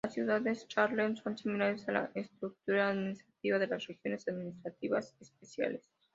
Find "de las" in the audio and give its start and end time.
3.59-3.85